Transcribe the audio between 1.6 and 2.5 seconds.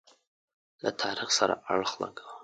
اړخ لګوي.